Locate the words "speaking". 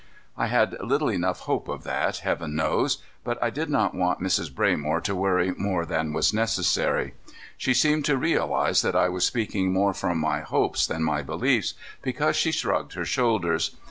9.27-9.71